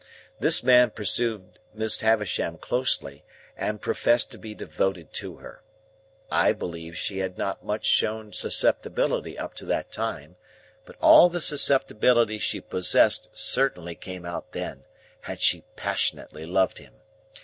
[0.39, 3.23] This man pursued Miss Havisham closely,
[3.55, 5.61] and professed to be devoted to her.
[6.31, 10.37] I believe she had not shown much susceptibility up to that time;
[10.85, 14.85] but all the susceptibility she possessed certainly came out then,
[15.27, 16.93] and she passionately loved him.